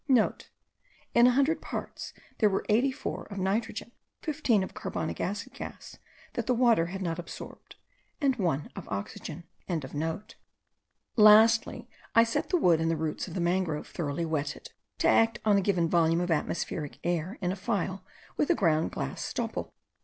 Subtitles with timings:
[0.05, 0.07] *
[0.61, 3.91] (* In a hundred parts there were eighty four of nitrogen,
[4.23, 5.99] fifteen of carbonic acid gas
[6.33, 7.75] that the water had not absorbed,
[8.19, 9.43] and one of oxygen.)
[11.15, 15.37] Lastly, I set the wood and the roots of the mangrove thoroughly wetted, to act
[15.45, 18.03] on a given volume of atmospheric air in a phial
[18.37, 19.71] with a ground glass stopple.